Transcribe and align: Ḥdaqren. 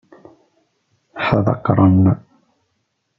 Ḥdaqren. 1.27 2.03